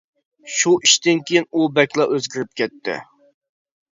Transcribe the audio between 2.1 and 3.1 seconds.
ئۆزگىرىپ كەتتى.